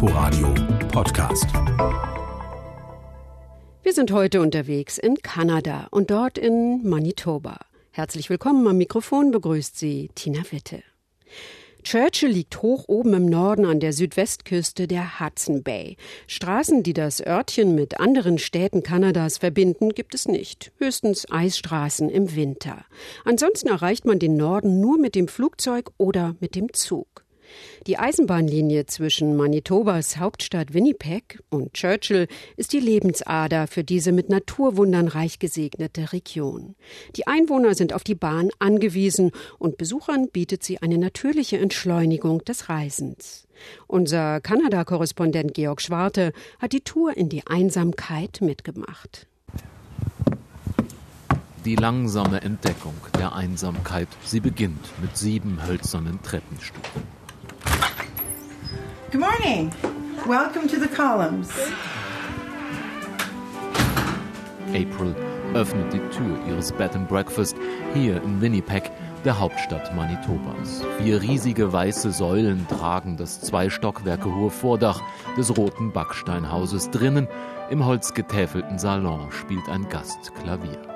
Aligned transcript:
Inforadio 0.00 0.54
Podcast. 0.92 1.46
Wir 3.82 3.92
sind 3.92 4.12
heute 4.12 4.40
unterwegs 4.40 4.96
in 4.96 5.16
Kanada 5.16 5.88
und 5.90 6.12
dort 6.12 6.38
in 6.38 6.88
Manitoba. 6.88 7.58
Herzlich 7.90 8.30
willkommen 8.30 8.64
am 8.68 8.76
Mikrofon 8.78 9.32
begrüßt 9.32 9.76
Sie 9.76 10.08
Tina 10.14 10.42
Witte. 10.52 10.84
Churchill 11.82 12.30
liegt 12.30 12.62
hoch 12.62 12.84
oben 12.86 13.12
im 13.12 13.26
Norden 13.26 13.64
an 13.64 13.80
der 13.80 13.92
Südwestküste 13.92 14.86
der 14.86 15.18
Hudson 15.18 15.64
Bay. 15.64 15.96
Straßen, 16.28 16.84
die 16.84 16.92
das 16.92 17.20
Örtchen 17.20 17.74
mit 17.74 17.98
anderen 17.98 18.38
Städten 18.38 18.84
Kanadas 18.84 19.38
verbinden, 19.38 19.88
gibt 19.88 20.14
es 20.14 20.28
nicht. 20.28 20.70
Höchstens 20.78 21.26
Eisstraßen 21.28 22.08
im 22.08 22.36
Winter. 22.36 22.84
Ansonsten 23.24 23.66
erreicht 23.66 24.04
man 24.04 24.20
den 24.20 24.36
Norden 24.36 24.80
nur 24.80 24.96
mit 24.96 25.16
dem 25.16 25.26
Flugzeug 25.26 25.90
oder 25.96 26.36
mit 26.38 26.54
dem 26.54 26.72
Zug. 26.72 27.24
Die 27.86 27.98
Eisenbahnlinie 27.98 28.86
zwischen 28.86 29.36
Manitobas 29.36 30.18
Hauptstadt 30.18 30.74
Winnipeg 30.74 31.40
und 31.50 31.72
Churchill 31.74 32.28
ist 32.56 32.72
die 32.72 32.80
Lebensader 32.80 33.66
für 33.66 33.84
diese 33.84 34.12
mit 34.12 34.28
Naturwundern 34.28 35.08
reich 35.08 35.38
gesegnete 35.38 36.12
Region. 36.12 36.74
Die 37.16 37.26
Einwohner 37.26 37.74
sind 37.74 37.92
auf 37.92 38.04
die 38.04 38.14
Bahn 38.14 38.50
angewiesen 38.58 39.30
und 39.58 39.78
Besuchern 39.78 40.28
bietet 40.28 40.62
sie 40.62 40.82
eine 40.82 40.98
natürliche 40.98 41.58
Entschleunigung 41.58 42.44
des 42.44 42.68
Reisens. 42.68 43.46
Unser 43.86 44.40
Kanada-Korrespondent 44.40 45.54
Georg 45.54 45.80
Schwarte 45.80 46.32
hat 46.58 46.72
die 46.72 46.82
Tour 46.82 47.16
in 47.16 47.28
die 47.28 47.46
Einsamkeit 47.46 48.40
mitgemacht. 48.40 49.26
Die 51.64 51.76
langsame 51.76 52.40
Entdeckung 52.40 52.94
der 53.18 53.34
Einsamkeit, 53.34 54.08
sie 54.24 54.40
beginnt 54.40 54.92
mit 55.02 55.16
sieben 55.16 55.66
hölzernen 55.66 56.22
Treppenstufen. 56.22 57.17
Good 59.10 59.22
morning. 59.22 59.72
Welcome 60.26 60.68
to 60.68 60.78
the 60.78 60.86
columns. 60.86 61.50
April 64.74 65.14
öffnet 65.54 65.94
die 65.94 66.00
Tür 66.10 66.38
ihres 66.46 66.72
Bed 66.72 66.94
and 66.94 67.08
Breakfast 67.08 67.56
hier 67.94 68.22
in 68.22 68.42
Winnipeg, 68.42 68.90
der 69.24 69.40
Hauptstadt 69.40 69.94
Manitobas. 69.96 70.84
Vier 70.98 71.22
riesige 71.22 71.72
weiße 71.72 72.12
Säulen 72.12 72.66
tragen 72.68 73.16
das 73.16 73.40
zwei 73.40 73.70
Stockwerke 73.70 74.34
hohe 74.34 74.50
Vordach 74.50 75.00
des 75.38 75.56
roten 75.56 75.90
Backsteinhauses. 75.90 76.90
Drinnen 76.90 77.28
im 77.70 77.86
holzgetäfelten 77.86 78.78
Salon 78.78 79.32
spielt 79.32 79.70
ein 79.70 79.88
Gast 79.88 80.34
Klavier. 80.34 80.87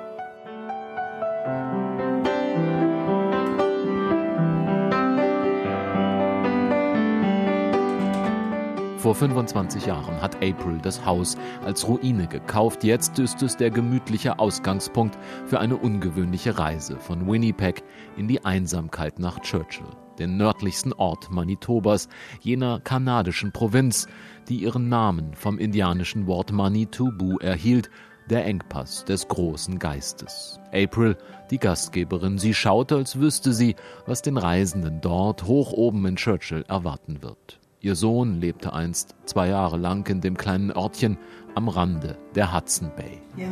Vor 9.03 9.15
25 9.15 9.87
Jahren 9.87 10.21
hat 10.21 10.37
April 10.37 10.79
das 10.81 11.05
Haus 11.05 11.35
als 11.65 11.85
Ruine 11.85 12.25
gekauft. 12.25 12.85
Jetzt 12.85 13.19
ist 13.19 13.43
es 13.43 13.57
der 13.57 13.69
gemütliche 13.69 14.39
Ausgangspunkt 14.39 15.17
für 15.45 15.59
eine 15.59 15.75
ungewöhnliche 15.75 16.57
Reise 16.57 16.97
von 16.97 17.27
Winnipeg 17.27 17.83
in 18.15 18.29
die 18.29 18.45
Einsamkeit 18.45 19.19
nach 19.19 19.39
Churchill, 19.39 19.89
den 20.19 20.37
nördlichsten 20.37 20.93
Ort 20.93 21.29
Manitobas, 21.29 22.07
jener 22.39 22.79
kanadischen 22.79 23.51
Provinz, 23.51 24.07
die 24.47 24.59
ihren 24.59 24.87
Namen 24.87 25.33
vom 25.33 25.59
indianischen 25.59 26.25
Wort 26.25 26.53
Manitubu 26.53 27.39
erhielt, 27.39 27.89
der 28.29 28.45
Engpass 28.45 29.03
des 29.03 29.27
großen 29.27 29.79
Geistes. 29.79 30.61
April, 30.71 31.17
die 31.51 31.59
Gastgeberin, 31.59 32.37
sie 32.37 32.53
schaut, 32.53 32.93
als 32.93 33.19
wüsste 33.19 33.51
sie, 33.51 33.75
was 34.05 34.21
den 34.21 34.37
Reisenden 34.37 35.01
dort 35.01 35.43
hoch 35.43 35.73
oben 35.73 36.05
in 36.05 36.15
Churchill 36.15 36.63
erwarten 36.69 37.21
wird. 37.21 37.59
Ihr 37.83 37.95
Sohn 37.97 38.39
lebte 38.39 38.71
einst 38.71 39.13
zwei 39.25 39.49
Jahre 39.49 39.75
lang 39.75 40.07
in 40.07 40.21
dem 40.21 40.37
kleinen 40.37 40.71
Örtchen 40.71 41.17
am 41.53 41.67
Rande 41.67 42.17
der 42.33 42.53
Hudson 42.53 42.89
Bay. 42.95 43.19
Yeah, 43.37 43.49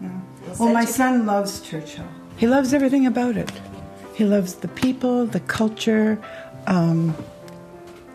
yeah. 0.00 0.10
Well, 0.60 0.72
my 0.72 0.86
son 0.86 1.26
loves 1.26 1.60
Churchill. 1.60 2.04
He 2.36 2.46
loves 2.46 2.72
everything 2.72 3.08
about 3.08 3.36
it. 3.36 3.52
He 4.14 4.22
loves 4.22 4.54
the 4.60 4.68
people, 4.68 5.26
the 5.26 5.40
culture, 5.40 6.18
um, 6.68 7.16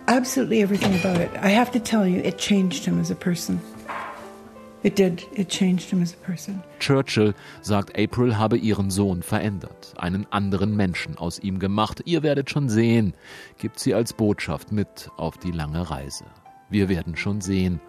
absolutely 0.08 0.62
everything 0.62 0.98
about 0.98 1.20
it. 1.20 1.30
I 1.42 1.50
have 1.50 1.72
to 1.74 1.80
tell 1.82 2.08
you, 2.08 2.22
it 2.22 2.38
changed 2.38 2.86
him 2.86 2.98
as 2.98 3.12
a 3.12 3.16
person. 3.16 3.60
It 4.82 4.98
did. 4.98 5.28
It 5.34 5.50
changed 5.50 5.90
him 5.90 6.02
as 6.02 6.14
a 6.14 6.26
person. 6.26 6.64
Churchill 6.80 7.34
sagt, 7.62 8.00
April 8.00 8.38
habe 8.38 8.58
ihren 8.58 8.90
Sohn 8.90 9.24
verändert, 9.24 9.94
einen 9.98 10.26
anderen 10.32 10.76
Menschen 10.76 11.18
aus 11.18 11.40
ihm 11.40 11.60
gemacht. 11.60 12.02
Ihr 12.06 12.24
werdet 12.24 12.50
schon 12.50 12.70
sehen, 12.70 13.14
gibt 13.58 13.80
sie 13.80 13.94
als 13.94 14.14
Botschaft 14.14 14.72
mit 14.72 15.10
auf 15.18 15.38
die 15.38 15.52
lange 15.52 15.90
Reise. 15.90 16.24
Wir 16.70 16.88
werden 16.88 17.18
schon 17.18 17.42
sehen. 17.42 17.82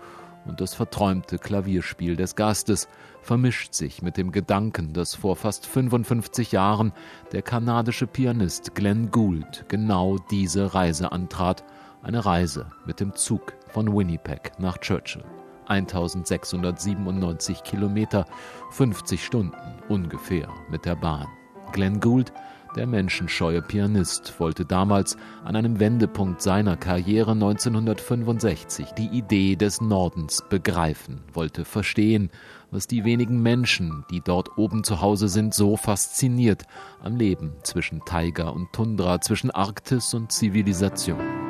Und 0.47 0.61
das 0.61 0.75
verträumte 0.75 1.39
Klavierspiel 1.39 2.17
des 2.17 2.35
Gastes 2.35 2.89
vermischt 3.23 3.75
sich 3.75 4.03
mit 4.03 4.17
dem 4.17 4.33
Gedanken, 4.33 4.95
dass 4.95 5.15
vor 5.15 5.37
fast 5.37 5.67
55 5.67 6.51
Jahren 6.51 6.93
der 7.31 7.43
kanadische 7.43 8.07
Pianist 8.07 8.75
Glenn 8.75 9.11
Gould 9.11 9.67
genau 9.69 10.17
diese 10.31 10.75
Reise 10.75 11.13
antrat. 11.13 11.63
Eine 12.03 12.25
Reise 12.25 12.73
mit 12.87 12.99
dem 12.99 13.15
Zug 13.15 13.53
von 13.69 13.95
Winnipeg 13.95 14.53
nach 14.59 14.79
Churchill. 14.79 15.23
1697 15.71 17.63
Kilometer, 17.63 18.27
50 18.73 19.25
Stunden 19.25 19.57
ungefähr 19.89 20.49
mit 20.71 20.85
der 20.85 20.97
Bahn. 20.97 21.29
Glenn 21.73 22.01
Gould, 22.01 22.33
der 22.77 22.87
menschenscheue 22.87 23.63
Pianist, 23.63 24.39
wollte 24.39 24.65
damals 24.65 25.17
an 25.45 25.57
einem 25.57 25.81
Wendepunkt 25.81 26.43
seiner 26.43 26.77
Karriere 26.77 27.33
1965 27.33 28.93
die 28.93 29.09
Idee 29.09 29.57
des 29.57 29.81
Nordens 29.81 30.43
begreifen, 30.49 31.23
wollte 31.33 31.65
verstehen, 31.65 32.31
was 32.71 32.87
die 32.87 33.05
wenigen 33.05 33.43
Menschen, 33.43 34.05
die 34.11 34.21
dort 34.21 34.57
oben 34.59 34.85
zu 34.85 35.01
Hause 35.01 35.29
sind, 35.29 35.55
so 35.55 35.77
fasziniert 35.77 36.65
am 37.01 37.17
Leben 37.17 37.55
zwischen 37.63 38.05
Taiga 38.05 38.49
und 38.49 38.73
Tundra, 38.73 39.21
zwischen 39.21 39.51
Arktis 39.51 40.15
und 40.15 40.31
Zivilisation. 40.33 41.50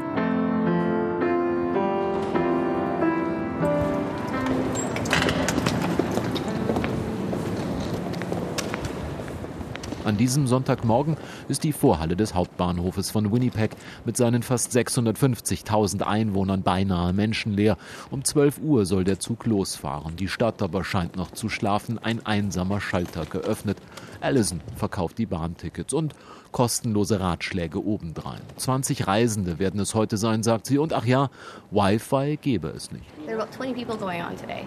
An 10.10 10.16
diesem 10.16 10.48
Sonntagmorgen 10.48 11.16
ist 11.46 11.62
die 11.62 11.72
Vorhalle 11.72 12.16
des 12.16 12.34
Hauptbahnhofes 12.34 13.12
von 13.12 13.30
Winnipeg 13.30 13.76
mit 14.04 14.16
seinen 14.16 14.42
fast 14.42 14.76
650.000 14.76 16.02
Einwohnern 16.02 16.64
beinahe 16.64 17.12
menschenleer. 17.12 17.76
Um 18.10 18.24
12 18.24 18.58
Uhr 18.58 18.86
soll 18.86 19.04
der 19.04 19.20
Zug 19.20 19.46
losfahren. 19.46 20.16
Die 20.16 20.26
Stadt 20.26 20.62
aber 20.62 20.82
scheint 20.82 21.14
noch 21.14 21.30
zu 21.30 21.48
schlafen. 21.48 22.00
Ein 22.00 22.26
einsamer 22.26 22.80
Schalter 22.80 23.24
geöffnet. 23.24 23.78
Allison 24.20 24.60
verkauft 24.74 25.16
die 25.16 25.26
Bahntickets 25.26 25.94
und 25.94 26.16
kostenlose 26.50 27.20
Ratschläge 27.20 27.78
obendrein. 27.78 28.40
20 28.56 29.06
Reisende 29.06 29.60
werden 29.60 29.78
es 29.78 29.94
heute 29.94 30.16
sein, 30.16 30.42
sagt 30.42 30.66
sie. 30.66 30.78
Und 30.78 30.92
ach 30.92 31.04
ja, 31.04 31.30
Wi-Fi 31.70 32.36
gebe 32.42 32.66
es 32.70 32.90
nicht. 32.90 33.04
There 33.26 33.36
are 33.36 33.42
about 33.44 33.56
20 33.56 33.76
people 33.76 33.96
going 33.96 34.22
on 34.22 34.36
today. 34.36 34.66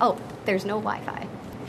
Oh, 0.00 0.14
there's 0.46 0.64
no 0.64 0.80
Wi-Fi. 0.80 1.26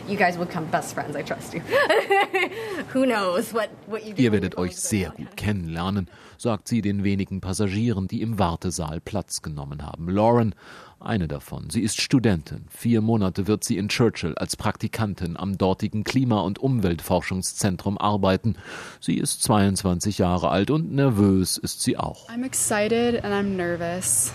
You 0.07 0.17
guys 0.17 0.37
will 0.37 0.45
become 0.45 0.67
best 0.67 0.93
friends, 0.93 1.15
I 1.15 1.23
trust 1.23 1.55
you. 1.55 1.61
Who 2.93 3.05
knows 3.05 3.53
what, 3.53 3.69
what 3.87 4.05
you 4.05 4.13
Ihr 4.15 4.31
werdet 4.31 4.55
euch 4.55 4.77
sehr 4.77 5.09
gut 5.09 5.35
kennenlernen, 5.35 6.09
sagt 6.37 6.67
sie 6.67 6.81
den 6.83 7.03
wenigen 7.03 7.41
Passagieren, 7.41 8.07
die 8.07 8.21
im 8.21 8.37
Wartesaal 8.37 9.01
Platz 9.01 9.41
genommen 9.41 9.83
haben. 9.83 10.07
Lauren, 10.07 10.53
eine 10.99 11.27
davon. 11.27 11.71
Sie 11.71 11.81
ist 11.81 11.99
Studentin. 11.99 12.65
Vier 12.69 13.01
Monate 13.01 13.47
wird 13.47 13.63
sie 13.63 13.77
in 13.77 13.89
Churchill 13.89 14.35
als 14.35 14.55
Praktikantin 14.55 15.37
am 15.37 15.57
dortigen 15.57 16.03
Klima- 16.03 16.41
und 16.41 16.59
Umweltforschungszentrum 16.59 17.97
arbeiten. 17.97 18.57
Sie 18.99 19.17
ist 19.17 19.41
22 19.41 20.19
Jahre 20.19 20.49
alt 20.49 20.69
und 20.69 20.91
nervös 20.93 21.57
ist 21.57 21.81
sie 21.81 21.97
auch. 21.97 22.29
I'm 22.29 22.45
excited 22.45 23.23
and 23.23 23.33
I'm 23.33 23.55
nervous. 23.55 24.31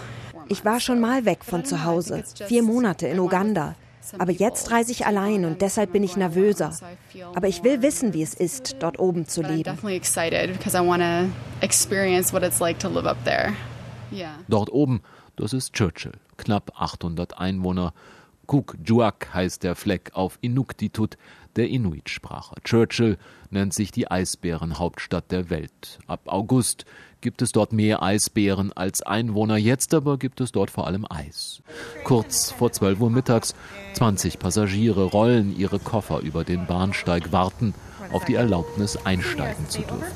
Ich 0.48 0.64
war 0.64 0.80
schon 0.80 0.98
mal 0.98 1.24
weg 1.24 1.44
von 1.44 1.64
zu 1.64 1.84
Hause, 1.84 2.24
vier 2.48 2.64
Monate 2.64 3.06
in 3.06 3.20
Uganda. 3.20 3.76
Aber 4.18 4.32
jetzt 4.32 4.70
reise 4.70 4.92
ich 4.92 5.06
allein 5.06 5.44
und 5.44 5.60
deshalb 5.62 5.92
bin 5.92 6.02
ich 6.02 6.16
nervöser. 6.16 6.72
Aber 7.34 7.48
ich 7.48 7.62
will 7.62 7.82
wissen, 7.82 8.12
wie 8.14 8.22
es 8.22 8.34
ist, 8.34 8.76
dort 8.80 8.98
oben 8.98 9.26
zu 9.26 9.42
leben. 9.42 9.62
definitely 9.64 9.96
excited 9.96 10.52
because 10.52 10.76
I 10.76 10.86
want 10.86 11.02
to 11.02 11.28
experience 11.64 12.32
what 12.32 12.42
it's 12.42 12.60
like 12.60 12.78
to 12.80 12.88
live 12.88 13.06
up 13.06 13.22
there. 13.24 13.52
Yeah. 14.12 14.38
Dort 14.48 14.70
oben, 14.72 15.02
das 15.36 15.52
ist 15.52 15.72
Churchill, 15.72 16.12
knapp 16.36 16.72
800 16.76 17.38
Einwohner. 17.38 17.92
Kukjuak 18.50 19.32
heißt 19.32 19.62
der 19.62 19.76
Fleck 19.76 20.10
auf 20.14 20.36
Inuktitut, 20.40 21.16
der 21.54 21.68
Inuit-Sprache. 21.68 22.56
Churchill 22.64 23.16
nennt 23.50 23.72
sich 23.72 23.92
die 23.92 24.10
Eisbärenhauptstadt 24.10 25.30
der 25.30 25.50
Welt. 25.50 26.00
Ab 26.08 26.22
August 26.26 26.84
gibt 27.20 27.42
es 27.42 27.52
dort 27.52 27.72
mehr 27.72 28.02
Eisbären 28.02 28.72
als 28.72 29.02
Einwohner. 29.02 29.56
Jetzt 29.56 29.94
aber 29.94 30.18
gibt 30.18 30.40
es 30.40 30.50
dort 30.50 30.72
vor 30.72 30.88
allem 30.88 31.06
Eis. 31.08 31.62
Kurz 32.02 32.50
vor 32.50 32.72
12 32.72 32.98
Uhr 32.98 33.10
mittags, 33.10 33.54
20 33.92 34.40
Passagiere 34.40 35.04
rollen 35.04 35.56
ihre 35.56 35.78
Koffer 35.78 36.18
über 36.18 36.42
den 36.42 36.66
Bahnsteig, 36.66 37.30
warten 37.30 37.72
auf 38.10 38.24
die 38.24 38.34
Erlaubnis 38.34 38.96
einsteigen 38.96 39.68
zu 39.68 39.82
dürfen. 39.82 40.06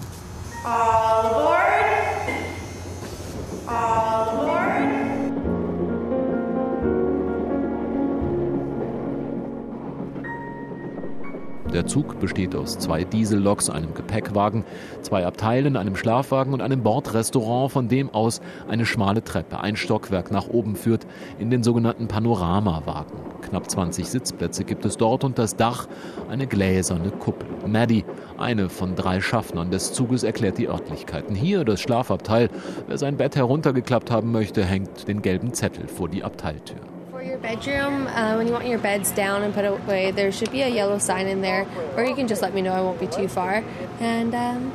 Der 11.74 11.86
Zug 11.86 12.20
besteht 12.20 12.54
aus 12.54 12.78
zwei 12.78 13.02
Dieselloks, 13.02 13.68
einem 13.68 13.94
Gepäckwagen, 13.94 14.64
zwei 15.02 15.26
Abteilen, 15.26 15.76
einem 15.76 15.96
Schlafwagen 15.96 16.52
und 16.52 16.60
einem 16.60 16.84
Bordrestaurant, 16.84 17.72
von 17.72 17.88
dem 17.88 18.14
aus 18.14 18.40
eine 18.68 18.86
schmale 18.86 19.24
Treppe, 19.24 19.58
ein 19.58 19.74
Stockwerk 19.74 20.30
nach 20.30 20.46
oben 20.46 20.76
führt, 20.76 21.04
in 21.40 21.50
den 21.50 21.64
sogenannten 21.64 22.06
Panoramawagen. 22.06 23.18
Knapp 23.42 23.68
20 23.68 24.08
Sitzplätze 24.08 24.62
gibt 24.62 24.84
es 24.84 24.96
dort 24.96 25.24
und 25.24 25.36
das 25.36 25.56
Dach 25.56 25.88
eine 26.30 26.46
gläserne 26.46 27.10
Kuppel. 27.10 27.48
Maddie, 27.66 28.04
eine 28.38 28.68
von 28.68 28.94
drei 28.94 29.20
Schaffnern 29.20 29.72
des 29.72 29.92
Zuges, 29.92 30.22
erklärt 30.22 30.58
die 30.58 30.68
Örtlichkeiten. 30.68 31.34
Hier 31.34 31.64
das 31.64 31.80
Schlafabteil. 31.80 32.50
Wer 32.86 32.98
sein 32.98 33.16
Bett 33.16 33.34
heruntergeklappt 33.34 34.12
haben 34.12 34.30
möchte, 34.30 34.64
hängt 34.64 35.08
den 35.08 35.22
gelben 35.22 35.52
Zettel 35.52 35.88
vor 35.88 36.08
die 36.08 36.22
Abteiltür. 36.22 36.93
Your 37.24 37.38
bedroom, 37.38 38.06
uh, 38.08 38.34
when 38.36 38.46
you 38.46 38.52
want 38.52 38.66
your 38.66 38.78
beds 38.78 39.10
down 39.10 39.42
and 39.42 39.54
put 39.54 39.64
away, 39.64 40.10
there 40.10 40.30
should 40.30 40.50
be 40.50 40.62
a 40.62 40.68
yellow 40.68 40.98
sign 40.98 41.26
in 41.26 41.40
there, 41.40 41.66
or 41.96 42.04
you 42.04 42.14
can 42.14 42.28
just 42.28 42.42
let 42.42 42.54
me 42.54 42.62
know. 42.62 42.72
I 42.72 42.80
won't 42.80 43.00
be 43.00 43.06
too 43.06 43.28
far. 43.28 43.64
And 44.00 44.34
um, 44.34 44.72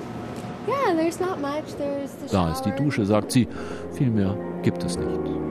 yeah, 0.67 0.93
there's 0.93 1.19
not 1.19 1.39
much. 1.39 1.73
There's 1.77 2.11
the 2.13 2.27
Da 2.27 2.51
ist 2.51 2.65
die 2.65 2.71
Dusche, 2.71 3.05
sagt 3.05 3.31
sie. 3.31 3.47
Viel 3.93 4.09
mehr 4.09 4.35
gibt 4.63 4.83
es 4.83 4.97
nicht. 4.97 5.48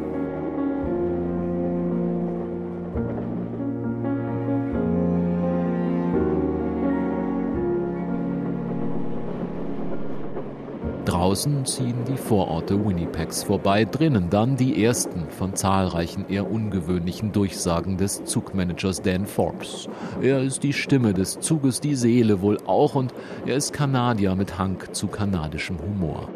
Draußen 11.18 11.66
ziehen 11.66 12.04
die 12.06 12.16
Vororte 12.16 12.78
Winnipegs 12.86 13.42
vorbei, 13.42 13.84
drinnen 13.84 14.30
dann 14.30 14.56
die 14.56 14.84
ersten 14.84 15.28
von 15.30 15.56
zahlreichen 15.56 16.26
eher 16.28 16.48
ungewöhnlichen 16.48 17.32
Durchsagen 17.32 17.96
des 17.96 18.22
Zugmanagers 18.22 19.02
Dan 19.02 19.26
Forbes. 19.26 19.88
Er 20.22 20.40
ist 20.40 20.62
die 20.62 20.72
Stimme 20.72 21.12
des 21.14 21.40
Zuges, 21.40 21.80
die 21.80 21.96
Seele 21.96 22.40
wohl 22.40 22.58
auch 22.66 22.94
und 22.94 23.12
er 23.46 23.56
ist 23.56 23.72
Kanadier 23.72 24.36
mit 24.36 24.58
Hang 24.58 24.78
zu 24.92 25.08
kanadischem 25.08 25.80
Humor. 25.80 26.28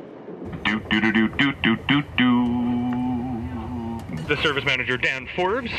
The 4.27 4.37
service 4.43 4.65
manager 4.65 4.99
Dan 4.99 5.29
Forbes 5.37 5.71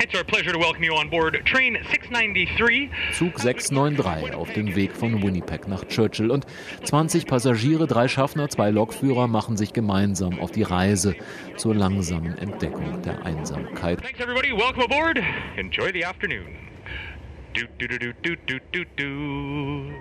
It's 0.00 0.14
our 0.14 0.22
pleasure 0.22 0.52
to 0.52 0.58
welcome 0.60 0.84
you 0.84 0.94
on 0.94 1.10
board 1.10 1.44
train 1.44 1.76
693. 1.90 2.88
Zug 3.12 3.36
693 3.36 4.32
auf 4.32 4.52
dem 4.52 4.76
Weg 4.76 4.92
von 4.92 5.20
Winnipeg 5.24 5.66
nach 5.66 5.84
Churchill 5.88 6.30
und 6.30 6.46
20 6.84 7.26
Passagiere, 7.26 7.88
drei 7.88 8.06
Schaffner, 8.06 8.48
zwei 8.48 8.70
Lokführer 8.70 9.26
machen 9.26 9.56
sich 9.56 9.72
gemeinsam 9.72 10.38
auf 10.38 10.52
die 10.52 10.62
Reise 10.62 11.16
zur 11.56 11.74
langsamen 11.74 12.38
Entdeckung 12.38 13.02
der 13.02 13.24
Einsamkeit. 13.26 14.00
Thanks 14.00 14.20
everybody. 14.20 14.52
Welcome 14.52 14.84
aboard. 14.84 15.18
Enjoy 15.56 15.90
the 15.92 16.04
afternoon. 16.04 16.46
Do 17.54 17.62
do 17.78 17.88
do 17.88 17.98
do 17.98 18.12
do 18.22 18.36
do 18.46 18.58
do 18.70 18.84
do. 18.96 19.92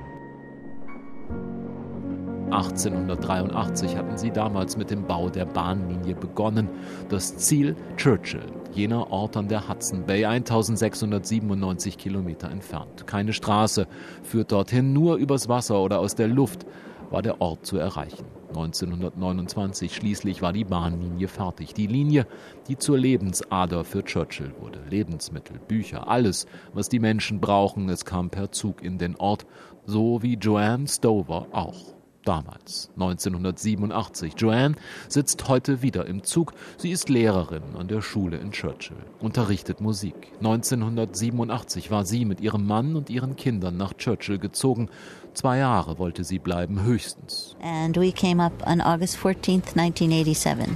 1883 2.51 3.97
hatten 3.97 4.17
sie 4.17 4.31
damals 4.31 4.77
mit 4.77 4.89
dem 4.89 5.03
Bau 5.03 5.29
der 5.29 5.45
Bahnlinie 5.45 6.15
begonnen. 6.15 6.69
Das 7.09 7.35
Ziel 7.38 7.75
Churchill, 7.97 8.45
jener 8.77 9.12
Ort 9.12 9.35
an 9.35 9.47
der 9.47 9.68
Hudson 9.68 10.06
Bay, 10.06 10.24
1697 10.24 11.97
Kilometer 11.97 12.51
entfernt. 12.51 13.07
Keine 13.07 13.33
Straße 13.33 13.88
führt 14.21 14.51
dorthin, 14.51 14.94
nur 14.94 15.15
übers 15.15 15.50
Wasser 15.50 15.81
oder 15.81 16.00
aus 16.00 16.13
der 16.13 16.27
Luft 16.27 16.65
war 17.09 17.21
der 17.21 17.41
Ort 17.41 17.65
zu 17.65 17.77
erreichen. 17.77 18.25
1929 18.50 19.95
schließlich 19.95 20.41
war 20.41 20.53
die 20.53 20.63
Bahnlinie 20.63 21.27
fertig. 21.27 21.74
Die 21.74 21.88
Linie, 21.88 22.27
die 22.68 22.77
zur 22.77 22.97
Lebensader 22.97 23.83
für 23.83 24.03
Churchill 24.03 24.53
wurde. 24.59 24.80
Lebensmittel, 24.89 25.59
Bücher, 25.68 26.07
alles, 26.07 26.45
was 26.73 26.88
die 26.88 27.00
Menschen 27.00 27.41
brauchen, 27.41 27.89
es 27.89 28.06
kam 28.06 28.30
per 28.30 28.51
Zug 28.51 28.83
in 28.83 28.97
den 28.97 29.15
Ort, 29.15 29.45
so 29.85 30.21
wie 30.21 30.35
Joanne 30.35 30.88
Stover 30.88 31.47
auch 31.51 31.96
damals, 32.27 32.89
1987. 32.95 34.33
Joanne 34.38 34.75
sitzt 35.07 35.47
heute 35.47 35.81
wieder 35.81 36.06
im 36.06 36.24
Zug. 36.24 36.53
Sie 36.77 36.91
ist 36.91 37.09
Lehrerin 37.09 37.63
an 37.77 37.88
der 37.88 38.01
Schule 38.01 38.38
in 38.38 38.51
Churchill, 38.51 38.97
unterrichtet 39.19 39.79
Musik. 39.81 40.15
1987 40.39 41.89
war 41.91 42.06
sie 42.06 42.25
mit 42.25 42.41
ihrem 42.41 42.65
Mann 42.68 42.95
und 42.95 43.09
ihren 43.09 43.35
Kindern 43.35 43.77
nach 43.77 43.94
Churchill 43.94 44.39
gezogen. 44.39 44.89
Zwei 45.33 45.59
Jahre 45.59 46.00
wollte 46.00 46.24
sie 46.24 46.39
bleiben, 46.39 46.83
höchstens. 46.83 47.56
And 47.62 47.95
we 47.95 48.12
came 48.12 48.44
up 48.44 48.65
on 48.68 48.81
August 48.81 49.18
14th, 49.18 49.77
1987 49.77 50.75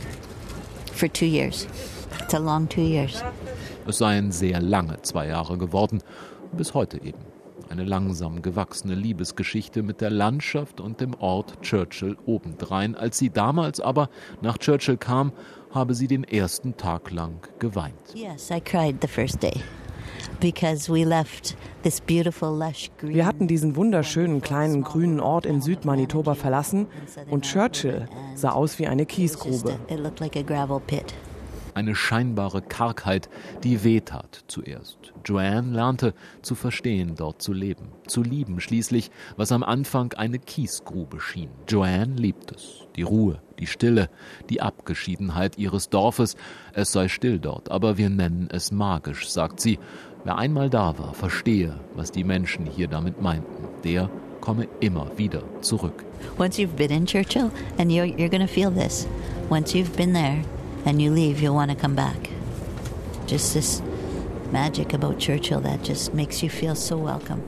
for 0.94 1.12
two 1.12 1.26
years. 1.26 1.68
It's 2.22 2.34
a 2.34 2.40
long 2.40 2.70
two 2.70 2.82
years. 2.82 3.24
Es 3.88 3.98
seien 3.98 4.32
sehr 4.32 4.62
lange 4.62 5.02
zwei 5.02 5.28
Jahre 5.28 5.58
geworden, 5.58 6.02
bis 6.54 6.74
heute 6.74 6.98
eben. 7.04 7.31
Eine 7.72 7.86
langsam 7.86 8.42
gewachsene 8.42 8.96
Liebesgeschichte 8.96 9.82
mit 9.82 10.02
der 10.02 10.10
Landschaft 10.10 10.82
und 10.82 11.00
dem 11.00 11.14
Ort 11.14 11.62
Churchill 11.62 12.18
obendrein. 12.26 12.96
Als 12.96 13.18
sie 13.18 13.30
damals 13.30 13.80
aber 13.80 14.10
nach 14.42 14.58
Churchill 14.58 14.98
kam, 14.98 15.32
habe 15.74 15.96
sie 15.96 16.08
den 16.08 16.26
ersten 16.26 16.76
Tag 16.76 17.12
lang 17.12 17.48
geweint. 17.60 17.96
Yes, 18.14 18.50
I 18.52 18.60
cried 18.60 18.98
the 19.02 19.08
first 19.08 19.42
day. 19.42 19.54
Because 20.42 20.92
we 20.92 21.06
left 21.06 21.56
this 21.84 22.02
beautiful 22.02 22.50
lush 22.50 22.92
green 22.98 23.16
Wir 23.16 23.26
hatten 23.26 23.48
diesen 23.48 23.78
wunderschönen 23.78 24.42
kleinen 24.42 24.84
grünen 24.84 25.22
Ort 25.22 25.46
in 25.46 25.62
Südmanitoba 25.62 26.36
verlassen 26.36 26.88
und 27.30 27.46
Churchill 27.46 28.10
sah 28.36 28.52
aus 28.52 28.80
wie 28.80 28.88
eine 28.88 29.06
Kiesgrube. 29.06 29.80
Eine 31.74 31.96
scheinbare 31.96 32.62
Kargheit, 32.62 33.30
die 33.64 33.84
wehtat 33.84 34.44
zuerst. 34.48 35.14
Joanne 35.24 35.72
lernte 35.72 36.14
zu 36.42 36.56
verstehen, 36.56 37.16
dort 37.16 37.42
zu 37.42 37.54
leben, 37.54 37.88
zu 38.08 38.24
lieben 38.24 38.60
schließlich, 38.60 39.10
was 39.38 39.52
am 39.52 39.64
Anfang 39.64 40.14
eine 40.14 40.40
Kiesgrube 40.40 41.22
schien. 41.22 41.50
Joanne 41.68 42.16
liebt 42.16 42.52
es. 42.52 42.88
Die 42.96 43.04
Ruhe, 43.04 43.42
die 43.60 43.68
Stille, 43.68 44.10
die 44.50 44.62
Abgeschiedenheit 44.62 45.58
ihres 45.58 45.90
Dorfes. 45.90 46.36
Es 46.74 46.92
sei 46.92 47.08
still 47.08 47.40
dort, 47.40 47.72
aber 47.72 47.98
wir 47.98 48.10
nennen 48.10 48.50
es 48.52 48.72
magisch, 48.72 49.30
sagt 49.30 49.62
sie. 49.62 49.80
Wer 50.24 50.38
einmal 50.38 50.70
da 50.70 51.00
war, 51.00 51.14
verstehe, 51.14 51.80
was 51.96 52.12
die 52.12 52.24
Menschen 52.24 52.66
hier 52.66 52.88
damit 52.88 53.22
meinten. 53.22 53.68
Der 53.84 54.10
komme 54.42 54.68
immer 54.82 55.18
wieder 55.18 55.44
zurück. 55.62 56.04
Once 56.38 56.58
you've 56.58 56.76
been 56.76 56.92
in 56.92 57.06
Churchill, 57.06 57.50
and 57.78 57.92
you're, 57.92 58.06
you're 58.06 58.30
to 58.30 58.48
feel 58.48 58.72
this. 58.72 59.08
Once 59.50 59.74
you've 59.74 59.96
been 59.96 60.14
there 60.14 60.44
and 60.86 61.02
you 61.02 61.12
leave, 61.12 61.42
you'll 61.42 61.56
want 61.56 61.72
to 61.72 61.78
come 61.78 61.96
back. 61.96 62.30
Just 63.26 63.54
this 63.54 63.82
magic 64.52 64.94
about 64.94 65.20
Churchill 65.20 65.62
that 65.62 65.84
just 65.84 66.14
makes 66.14 66.44
you 66.44 66.50
feel 66.50 66.76
so 66.76 66.98
welcome. 66.98 67.42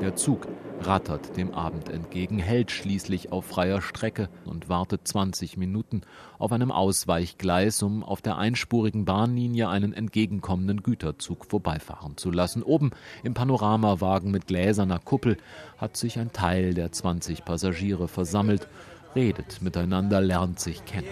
Der 0.00 0.16
Zug 0.16 0.46
rattert 0.82 1.36
dem 1.36 1.52
Abend 1.52 1.88
entgegen, 1.88 2.38
hält 2.38 2.70
schließlich 2.70 3.32
auf 3.32 3.44
freier 3.46 3.82
Strecke 3.82 4.28
und 4.44 4.68
wartet 4.68 5.06
20 5.06 5.56
Minuten 5.56 6.02
auf 6.38 6.52
einem 6.52 6.70
Ausweichgleis, 6.70 7.82
um 7.82 8.02
auf 8.02 8.22
der 8.22 8.36
einspurigen 8.38 9.04
Bahnlinie 9.04 9.68
einen 9.68 9.92
entgegenkommenden 9.92 10.82
Güterzug 10.82 11.46
vorbeifahren 11.46 12.16
zu 12.16 12.30
lassen. 12.30 12.62
Oben 12.62 12.90
im 13.24 13.34
Panoramawagen 13.34 14.30
mit 14.30 14.46
gläserner 14.46 14.98
Kuppel 14.98 15.36
hat 15.78 15.96
sich 15.96 16.18
ein 16.18 16.32
Teil 16.32 16.74
der 16.74 16.92
20 16.92 17.44
Passagiere 17.44 18.08
versammelt, 18.08 18.68
redet 19.14 19.62
miteinander, 19.62 20.20
lernt 20.20 20.60
sich 20.60 20.84
kennen. 20.84 21.08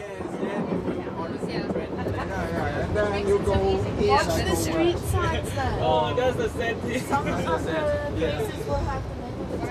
Watch 2.95 4.25
the 4.25 4.57
street 4.57 4.99
signs 4.99 5.51
then. 5.55 5.83
Oh, 5.83 6.15
that's 6.15 6.37
the 6.37 6.49
same 6.51 6.79
thing. 6.83 7.01
Some 7.09 7.27
of 7.27 7.39
the 7.39 7.71
places 8.17 8.67
will 8.67 8.75
have 8.75 9.24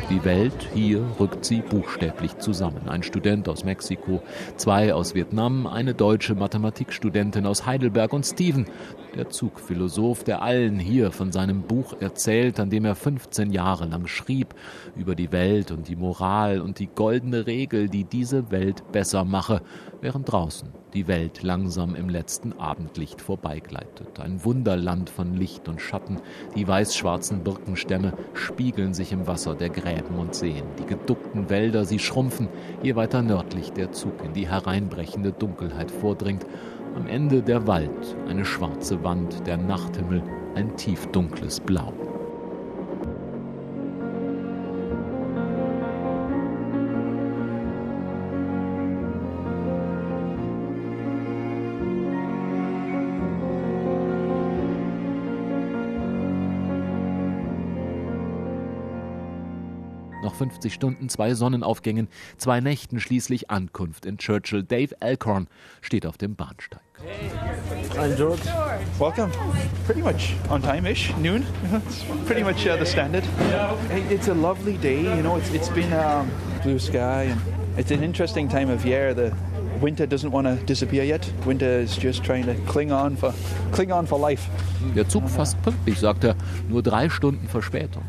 Die 0.09 0.23
Welt 0.25 0.69
hier 0.73 1.03
rückt 1.19 1.45
sie 1.45 1.62
buchstäblich 1.62 2.38
zusammen. 2.38 2.88
Ein 2.88 3.03
Student 3.03 3.50
aus 3.50 3.63
Mexiko, 3.63 4.21
zwei 4.57 4.93
aus 4.93 5.15
Vietnam, 5.15 5.67
eine 5.67 5.93
deutsche 5.93 6.35
Mathematikstudentin 6.35 7.45
aus 7.45 7.65
Heidelberg 7.65 8.13
und 8.13 8.25
Steven, 8.25 8.65
der 9.15 9.29
Zugphilosoph, 9.29 10.23
der 10.23 10.41
allen 10.41 10.79
hier 10.79 11.12
von 11.12 11.31
seinem 11.31 11.63
Buch 11.63 11.95
erzählt, 12.00 12.59
an 12.59 12.69
dem 12.69 12.85
er 12.85 12.95
15 12.95 13.51
Jahre 13.51 13.85
lang 13.85 14.07
schrieb 14.07 14.55
über 14.95 15.15
die 15.15 15.31
Welt 15.31 15.71
und 15.71 15.88
die 15.88 15.95
Moral 15.95 16.62
und 16.62 16.79
die 16.79 16.88
goldene 16.88 17.47
Regel, 17.47 17.89
die 17.89 18.03
diese 18.03 18.51
Welt 18.51 18.91
besser 18.91 19.25
mache, 19.25 19.62
während 20.01 20.31
draußen 20.31 20.82
die 20.93 21.07
Welt 21.07 21.43
langsam 21.43 21.95
im 21.95 22.09
letzten 22.09 22.53
Abendlicht 22.53 23.21
vorbeigleitet. 23.21 24.19
Ein 24.19 24.43
Wunderland 24.45 25.09
von 25.09 25.33
Licht 25.35 25.67
und 25.67 25.81
Schatten. 25.81 26.21
Die 26.55 26.67
weiß-schwarzen 26.67 27.43
Birkenstämme 27.43 28.13
spiegeln 28.33 28.93
sich 28.93 29.12
im 29.12 29.27
Wasser 29.27 29.55
der 29.55 29.69
Gräben 29.69 30.17
und 30.17 30.35
Seen. 30.35 30.63
Die 30.79 30.85
geduckten 30.85 31.50
Wälder, 31.50 31.85
sie 31.85 32.00
schrumpfen, 32.00 32.47
je 32.81 32.95
weiter 32.95 33.21
nördlich 33.21 33.71
der 33.71 33.91
Zug 33.91 34.23
in 34.23 34.33
die 34.33 34.47
hereinbrechende 34.47 35.31
Dunkelheit 35.31 35.91
vordringt. 35.91 36.45
Am 36.95 37.07
Ende 37.07 37.41
der 37.41 37.65
Wald 37.65 38.15
eine 38.27 38.45
schwarze 38.45 39.03
Wand, 39.03 39.47
der 39.47 39.57
Nachthimmel 39.57 40.21
ein 40.55 40.75
tiefdunkles 40.77 41.59
Blau. 41.59 42.12
Noch 60.23 60.35
50 60.35 60.73
Stunden, 60.73 61.09
zwei 61.09 61.33
Sonnenaufgängen, 61.33 62.07
zwei 62.37 62.61
Nächten 62.61 63.01
schließlich 63.01 63.51
Ankunft 63.51 64.05
in 64.05 64.17
Churchill. 64.17 64.63
Dave 64.63 64.95
Alcorn 65.01 65.47
steht 65.81 66.05
auf 66.05 66.17
dem 66.17 66.35
Bahnsteig. 66.35 66.79
Hi, 67.97 68.09
George. 68.15 68.41
Welcome. 68.97 69.31
Pretty 69.85 70.01
much 70.01 70.35
on 70.49 70.61
time-ish, 70.61 71.13
noon. 71.17 71.45
pretty 72.25 72.41
much 72.41 72.65
uh, 72.65 72.77
the 72.77 72.85
standard. 72.85 73.25
Hey, 73.89 74.01
it's 74.09 74.29
a 74.29 74.33
lovely 74.33 74.77
day. 74.77 75.01
You 75.01 75.23
know, 75.23 75.35
it's, 75.35 75.49
it's 75.53 75.69
been 75.69 75.91
um, 75.91 76.31
blue 76.63 76.79
sky 76.79 77.23
and 77.23 77.41
it's 77.77 77.91
an 77.91 78.01
interesting 78.01 78.47
time 78.47 78.69
of 78.69 78.85
year. 78.85 79.13
The 79.13 79.35
winter 79.81 80.07
doesn't 80.07 80.31
want 80.31 80.47
to 80.47 80.55
disappear 80.65 81.03
yet. 81.03 81.29
Winter 81.45 81.81
is 81.81 81.97
just 81.97 82.23
trying 82.23 82.45
to 82.45 82.55
cling 82.71 82.93
on 82.93 83.17
for, 83.17 83.33
cling 83.73 83.91
on 83.91 84.07
for 84.07 84.17
life. 84.17 84.47
Der 84.95 85.05
Zug 85.09 85.27
fast 85.29 85.61
pünktlich, 85.63 85.99
sagt 85.99 86.23
er. 86.23 86.35
Nur 86.69 86.81
drei 86.81 87.09
Stunden 87.09 87.49
Verspätung. 87.49 88.03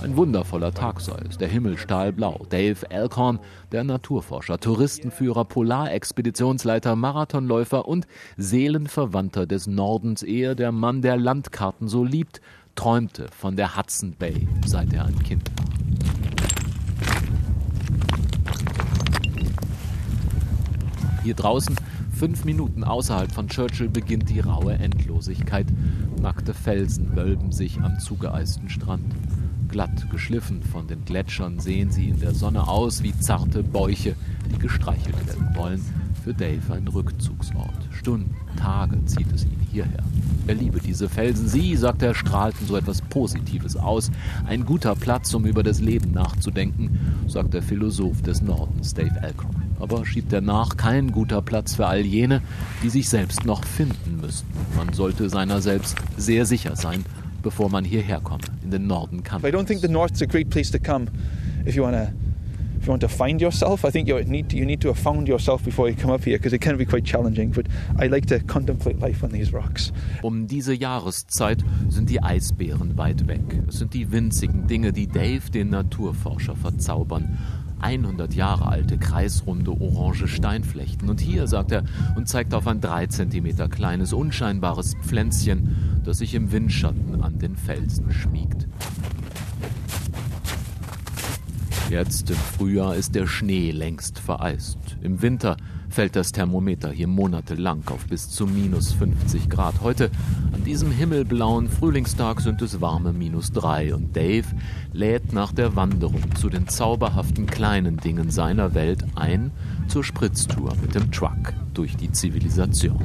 Ein 0.00 0.16
wundervoller 0.16 0.72
Tag 0.72 1.00
sei 1.00 1.20
es, 1.28 1.38
der 1.38 1.48
Himmel 1.48 1.76
stahlblau. 1.76 2.46
Dave 2.50 2.88
Alcorn, 2.88 3.40
der 3.72 3.82
Naturforscher, 3.82 4.60
Touristenführer, 4.60 5.44
Polarexpeditionsleiter, 5.44 6.94
Marathonläufer 6.94 7.88
und 7.88 8.06
Seelenverwandter 8.36 9.46
des 9.46 9.66
Nordens, 9.66 10.22
ehe 10.22 10.54
der 10.54 10.70
Mann, 10.70 11.02
der 11.02 11.16
Landkarten 11.16 11.88
so 11.88 12.04
liebt, 12.04 12.40
träumte 12.76 13.26
von 13.36 13.56
der 13.56 13.76
Hudson 13.76 14.14
Bay, 14.16 14.46
seit 14.64 14.92
er 14.92 15.06
ein 15.06 15.18
Kind 15.24 15.50
war. 15.58 15.66
Hier 21.24 21.34
draußen, 21.34 21.74
fünf 22.14 22.44
Minuten 22.44 22.84
außerhalb 22.84 23.32
von 23.32 23.48
Churchill, 23.48 23.88
beginnt 23.88 24.30
die 24.30 24.38
raue 24.38 24.74
Endlosigkeit. 24.74 25.66
Nackte 26.22 26.54
Felsen 26.54 27.16
wölben 27.16 27.50
sich 27.50 27.80
am 27.80 27.98
zugeeisten 27.98 28.70
Strand. 28.70 29.12
Glatt 29.68 30.10
geschliffen 30.10 30.62
von 30.62 30.86
den 30.86 31.04
Gletschern 31.04 31.60
sehen 31.60 31.90
sie 31.90 32.08
in 32.08 32.20
der 32.20 32.34
Sonne 32.34 32.66
aus 32.66 33.02
wie 33.02 33.16
zarte 33.18 33.62
Bäuche, 33.62 34.16
die 34.50 34.58
gestreichelt 34.58 35.26
werden 35.26 35.54
wollen. 35.54 35.84
Für 36.24 36.34
Dave 36.34 36.72
ein 36.72 36.88
Rückzugsort. 36.88 37.88
Stunden, 37.90 38.34
Tage 38.56 39.04
zieht 39.04 39.32
es 39.32 39.44
ihn 39.44 39.66
hierher. 39.70 40.02
Er 40.46 40.54
liebe 40.54 40.80
diese 40.80 41.08
Felsen. 41.08 41.48
Sie, 41.48 41.76
sagt 41.76 42.02
er, 42.02 42.14
strahlten 42.14 42.66
so 42.66 42.76
etwas 42.76 43.02
Positives 43.02 43.76
aus. 43.76 44.10
Ein 44.46 44.64
guter 44.64 44.94
Platz, 44.94 45.34
um 45.34 45.44
über 45.44 45.62
das 45.62 45.80
Leben 45.80 46.12
nachzudenken, 46.12 46.98
sagt 47.26 47.54
der 47.54 47.62
Philosoph 47.62 48.22
des 48.22 48.40
Nordens, 48.40 48.94
Dave 48.94 49.22
Alcorn. 49.22 49.62
Aber 49.78 50.04
schiebt 50.06 50.32
er 50.32 50.40
nach, 50.40 50.76
kein 50.76 51.12
guter 51.12 51.42
Platz 51.42 51.76
für 51.76 51.86
all 51.86 52.00
jene, 52.00 52.42
die 52.82 52.88
sich 52.88 53.08
selbst 53.08 53.44
noch 53.44 53.64
finden 53.64 54.18
müssten. 54.20 54.48
Man 54.76 54.92
sollte 54.92 55.28
seiner 55.28 55.60
selbst 55.60 55.96
sehr 56.16 56.46
sicher 56.46 56.74
sein, 56.76 57.04
bevor 57.42 57.68
man 57.68 57.84
hierher 57.84 58.20
komme, 58.20 58.42
in 58.62 58.70
den 58.70 58.86
Norden 58.86 59.22
kann. 59.22 59.42
I 59.42 59.50
don't 59.50 59.66
think 59.66 59.80
the 59.80 59.88
North's 59.88 60.22
a 60.22 60.26
great 60.26 60.50
place 60.50 60.70
to 60.70 60.78
come 60.78 61.06
if 61.64 61.74
you 61.74 61.82
want 61.82 61.96
to 61.96 62.12
if 62.78 62.86
you 62.86 62.90
want 62.90 63.02
to 63.02 63.08
find 63.08 63.40
yourself. 63.40 63.84
I 63.84 63.90
think 63.90 64.08
you 64.08 64.22
need 64.24 64.50
to, 64.50 64.56
you 64.56 64.64
need 64.64 64.80
to 64.82 64.88
have 64.88 64.98
found 64.98 65.26
yourself 65.26 65.64
before 65.64 65.88
you 65.88 65.96
come 65.96 66.10
up 66.10 66.24
here 66.24 66.38
because 66.38 66.52
it 66.52 66.60
can 66.60 66.76
be 66.76 66.84
quite 66.84 67.04
challenging. 67.04 67.50
But 67.50 67.66
I 67.98 68.06
like 68.06 68.26
to 68.26 68.38
contemplate 68.40 69.00
life 69.00 69.24
on 69.24 69.30
these 69.30 69.52
rocks. 69.52 69.92
Um 70.22 70.46
diese 70.46 70.74
Jahreszeit 70.74 71.64
sind 71.88 72.08
die 72.08 72.22
Eisbären 72.22 72.96
weit 72.96 73.26
weg. 73.26 73.40
Es 73.68 73.78
sind 73.78 73.94
die 73.94 74.10
winzigen 74.12 74.66
Dinge, 74.66 74.92
die 74.92 75.08
Dave, 75.08 75.50
den 75.52 75.70
Naturforscher, 75.70 76.54
verzaubern. 76.56 77.38
100 77.80 78.34
Jahre 78.34 78.66
alte, 78.66 78.98
kreisrunde, 78.98 79.70
orange 79.70 80.26
Steinflechten. 80.26 81.08
Und 81.08 81.20
hier, 81.20 81.46
sagt 81.46 81.72
er, 81.72 81.84
und 82.16 82.28
zeigt 82.28 82.54
auf 82.54 82.66
ein 82.66 82.80
3 82.80 83.06
cm 83.06 83.70
kleines, 83.70 84.12
unscheinbares 84.12 84.94
Pflänzchen, 85.02 86.00
das 86.04 86.18
sich 86.18 86.34
im 86.34 86.52
Windschatten 86.52 87.22
an 87.22 87.38
den 87.38 87.56
Felsen 87.56 88.10
schmiegt. 88.10 88.66
Jetzt 91.90 92.28
im 92.28 92.36
Frühjahr 92.36 92.96
ist 92.96 93.14
der 93.14 93.26
Schnee 93.26 93.70
längst 93.70 94.18
vereist. 94.18 94.78
Im 95.00 95.22
Winter 95.22 95.56
fällt 95.88 96.16
das 96.16 96.32
Thermometer 96.32 96.90
hier 96.90 97.08
monatelang 97.08 97.82
auf 97.86 98.06
bis 98.06 98.28
zu 98.28 98.46
minus 98.46 98.92
50 98.92 99.48
Grad. 99.48 99.80
Heute, 99.80 100.10
an 100.52 100.64
diesem 100.64 100.90
himmelblauen 100.90 101.68
Frühlingstag, 101.68 102.40
sind 102.40 102.62
es 102.62 102.80
warme 102.80 103.12
minus 103.12 103.52
3 103.52 103.94
und 103.94 104.16
Dave 104.16 104.46
lädt 104.92 105.32
nach 105.32 105.52
der 105.52 105.76
Wanderung 105.76 106.34
zu 106.36 106.48
den 106.48 106.68
zauberhaften 106.68 107.46
kleinen 107.46 107.96
Dingen 107.96 108.30
seiner 108.30 108.74
Welt 108.74 109.04
ein 109.14 109.50
zur 109.88 110.04
Spritztour 110.04 110.74
mit 110.80 110.94
dem 110.94 111.10
Truck 111.10 111.54
durch 111.74 111.96
die 111.96 112.12
Zivilisation. 112.12 112.98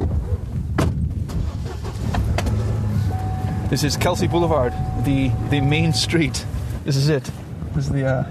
This 3.70 3.82
is 3.82 3.98
Kelsey 3.98 4.28
Boulevard, 4.28 4.72
the, 5.04 5.32
the 5.50 5.60
main 5.60 5.92
street. 5.92 6.44
This 6.84 6.96
is 6.96 7.08
it. 7.08 7.24
This 7.74 7.86
is 7.86 7.92
the, 7.92 8.04
uh, 8.04 8.24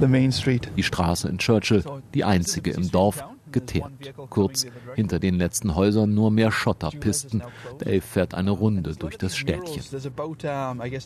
the 0.00 0.08
main 0.08 0.32
street. 0.32 0.68
Die 0.76 0.82
Straße 0.82 1.28
in 1.28 1.38
Churchill, 1.38 1.84
die 2.14 2.24
einzige 2.24 2.72
im 2.72 2.90
Dorf, 2.90 3.22
geteert. 3.52 3.92
Kurz 4.28 4.66
hinter 4.94 5.18
den 5.18 5.36
letzten 5.36 5.74
Häusern 5.74 6.14
nur 6.14 6.30
mehr 6.30 6.52
Schotterpisten. 6.52 7.42
Dave 7.78 8.00
fährt 8.00 8.34
eine 8.34 8.50
Runde 8.50 8.94
durch 8.96 9.16
das 9.18 9.36
Städtchen. 9.36 9.82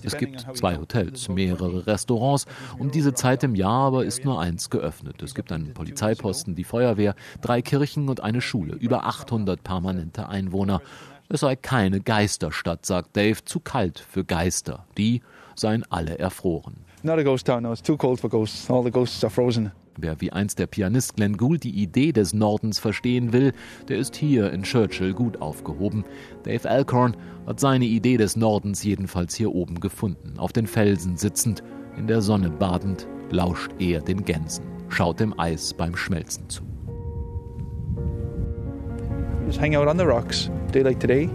Es 0.02 0.16
gibt 0.16 0.46
zwei 0.56 0.76
Hotels, 0.76 1.28
mehrere 1.28 1.86
Restaurants. 1.86 2.46
Um 2.78 2.90
diese 2.90 3.14
Zeit 3.14 3.42
im 3.44 3.54
Jahr 3.54 3.86
aber 3.86 4.04
ist 4.04 4.24
nur 4.24 4.40
eins 4.40 4.70
geöffnet. 4.70 5.22
Es 5.22 5.34
gibt 5.34 5.52
einen 5.52 5.74
Polizeiposten, 5.74 6.54
die 6.54 6.64
Feuerwehr, 6.64 7.14
drei 7.40 7.62
Kirchen 7.62 8.08
und 8.08 8.22
eine 8.22 8.40
Schule. 8.40 8.74
Über 8.74 9.04
800 9.04 9.62
permanente 9.62 10.28
Einwohner. 10.28 10.80
Es 11.28 11.40
sei 11.40 11.56
keine 11.56 12.00
Geisterstadt, 12.00 12.84
sagt 12.86 13.16
Dave, 13.16 13.44
zu 13.44 13.60
kalt 13.60 13.98
für 13.98 14.24
Geister. 14.24 14.86
Die 14.98 15.22
seien 15.56 15.84
alle 15.90 16.18
erfroren. 16.18 16.76
Not 17.02 17.18
a 17.18 17.22
ghost 17.22 17.46
town, 17.46 17.62
no, 17.62 17.72
it's 17.72 17.82
too 17.82 17.96
cold 17.96 18.20
for 18.20 18.30
ghosts. 18.30 18.70
All 18.70 18.82
the 18.82 18.90
ghosts 18.90 19.22
are 19.24 19.30
frozen. 19.30 19.72
Wer 19.96 20.20
wie 20.20 20.32
einst 20.32 20.58
der 20.58 20.66
Pianist 20.66 21.14
Glenn 21.14 21.36
Gould 21.36 21.62
die 21.62 21.82
Idee 21.82 22.10
des 22.10 22.34
Nordens 22.34 22.80
verstehen 22.80 23.32
will, 23.32 23.52
der 23.88 23.98
ist 23.98 24.16
hier 24.16 24.52
in 24.52 24.64
Churchill 24.64 25.12
gut 25.12 25.40
aufgehoben. 25.40 26.04
Dave 26.42 26.68
Alcorn 26.68 27.16
hat 27.46 27.60
seine 27.60 27.84
Idee 27.84 28.16
des 28.16 28.34
Nordens 28.34 28.82
jedenfalls 28.82 29.36
hier 29.36 29.54
oben 29.54 29.78
gefunden. 29.78 30.34
Auf 30.38 30.52
den 30.52 30.66
Felsen 30.66 31.16
sitzend, 31.16 31.62
in 31.96 32.08
der 32.08 32.22
Sonne 32.22 32.50
badend, 32.50 33.06
lauscht 33.30 33.70
er 33.78 34.00
den 34.00 34.24
Gänsen, 34.24 34.64
schaut 34.88 35.20
dem 35.20 35.38
Eis 35.38 35.72
beim 35.72 35.94
Schmelzen 35.94 36.48
zu. 36.48 36.64
Just 39.46 39.60
hang 39.60 39.76
out 39.76 39.86
on 39.86 39.98
the 39.98 40.04
rocks, 40.04 40.50
day 40.72 40.82
like 40.82 40.98
today. 40.98 41.28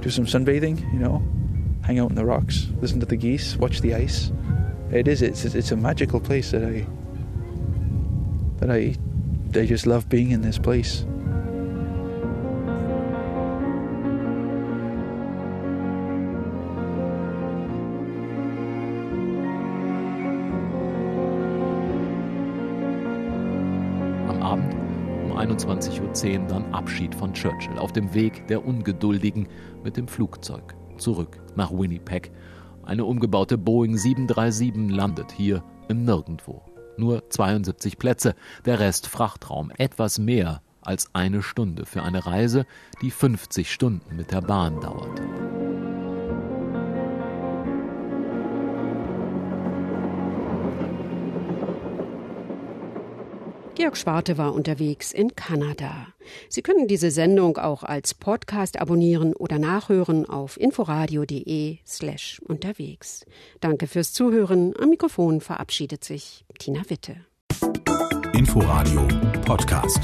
Do 0.00 0.08
some 0.08 0.26
sunbathing, 0.26 0.78
you 0.92 0.98
know. 0.98 1.20
Hang 1.82 1.98
out 1.98 2.10
on 2.10 2.16
the 2.16 2.24
rocks, 2.24 2.68
listen 2.80 3.00
to 3.00 3.06
the 3.06 3.16
geese, 3.16 3.58
watch 3.58 3.82
the 3.82 3.94
ice. 3.94 4.32
It 4.90 5.08
is, 5.08 5.20
it's, 5.20 5.44
it's 5.44 5.72
a 5.72 5.76
magical 5.76 6.20
place 6.20 6.52
that 6.52 6.64
I 6.64 6.86
that 8.60 8.70
I, 8.70 8.94
I 9.54 9.66
just 9.66 9.86
love 9.86 10.08
being 10.08 10.30
in 10.30 10.42
this 10.42 10.58
place. 10.58 11.06
Am 24.28 24.42
Abend 24.42 24.74
um 25.24 25.32
21.10 25.36 26.40
Uhr 26.40 26.46
dann 26.46 26.64
Abschied 26.72 27.14
von 27.14 27.32
Churchill 27.32 27.78
auf 27.78 27.92
dem 27.92 28.12
Weg 28.14 28.46
der 28.48 28.64
Ungeduldigen 28.64 29.48
mit 29.82 29.96
dem 29.96 30.06
Flugzeug 30.06 30.74
zurück 30.98 31.40
nach 31.56 31.72
Winnipeg. 31.72 32.30
Eine 32.82 33.04
umgebaute 33.04 33.56
Boeing 33.56 33.96
737 33.96 34.90
landet 34.90 35.32
hier 35.32 35.62
im 35.88 36.04
Nirgendwo. 36.04 36.62
Nur 37.00 37.30
72 37.30 37.96
Plätze, 37.96 38.34
der 38.66 38.78
Rest 38.78 39.06
Frachtraum, 39.06 39.72
etwas 39.78 40.18
mehr 40.18 40.60
als 40.82 41.14
eine 41.14 41.42
Stunde 41.42 41.86
für 41.86 42.02
eine 42.02 42.26
Reise, 42.26 42.66
die 43.00 43.10
50 43.10 43.72
Stunden 43.72 44.16
mit 44.16 44.32
der 44.32 44.42
Bahn 44.42 44.82
dauert. 44.82 45.18
Georg 53.80 53.96
Schwarte 53.96 54.36
war 54.36 54.52
unterwegs 54.52 55.10
in 55.10 55.34
Kanada. 55.34 56.08
Sie 56.50 56.60
können 56.60 56.86
diese 56.86 57.10
Sendung 57.10 57.56
auch 57.56 57.82
als 57.82 58.12
Podcast 58.12 58.78
abonnieren 58.78 59.32
oder 59.32 59.58
nachhören 59.58 60.28
auf 60.28 60.60
inforadio.de 60.60 61.78
slash 61.86 62.42
unterwegs. 62.44 63.24
Danke 63.60 63.86
fürs 63.86 64.12
Zuhören. 64.12 64.74
Am 64.78 64.90
Mikrofon 64.90 65.40
verabschiedet 65.40 66.04
sich 66.04 66.44
Tina 66.58 66.82
Witte. 66.90 67.24
Inforadio 68.34 69.08
Podcast. 69.46 70.00